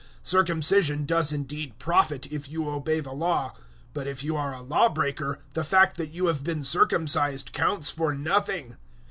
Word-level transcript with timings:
002:025 0.01 0.07
Circumcision 0.29 1.05
does 1.05 1.31
indeed 1.31 1.77
profit, 1.77 2.25
if 2.31 2.49
you 2.49 2.67
obey 2.67 2.99
the 3.01 3.11
Law; 3.11 3.53
but 3.93 4.07
if 4.07 4.23
you 4.23 4.35
are 4.35 4.51
a 4.51 4.61
Law 4.63 4.89
breaker, 4.89 5.43
the 5.53 5.63
fact 5.63 5.95
that 5.97 6.09
you 6.09 6.25
have 6.25 6.43
been 6.43 6.63
circumcised 6.63 7.53
counts 7.53 7.91
for 7.91 8.11
nothing. 8.11 8.77